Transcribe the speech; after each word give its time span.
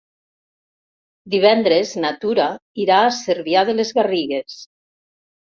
Divendres 1.33 1.91
na 2.05 2.11
Tura 2.23 2.47
irà 2.85 2.99
a 3.03 3.13
Cervià 3.19 3.65
de 3.71 3.79
les 3.83 3.95
Garrigues. 4.01 4.59